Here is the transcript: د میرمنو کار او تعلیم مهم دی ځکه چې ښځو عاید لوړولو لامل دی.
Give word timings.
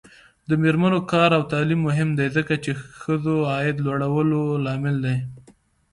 د 0.49 0.51
میرمنو 0.63 0.99
کار 1.11 1.29
او 1.37 1.43
تعلیم 1.51 1.79
مهم 1.89 2.09
دی 2.17 2.27
ځکه 2.37 2.53
چې 2.63 2.71
ښځو 3.01 3.35
عاید 3.51 3.77
لوړولو 3.85 4.41
لامل 4.65 4.95
دی. 5.05 5.17